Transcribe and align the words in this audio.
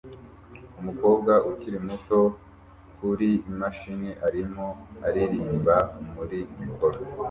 Umukobwa 0.81 1.33
ukiri 1.51 1.77
muto 1.87 2.19
kuri 2.97 3.29
imashini 3.51 4.09
arimo 4.27 4.65
aririmba 5.07 5.75
muri 6.13 6.39
mikoro 6.61 6.97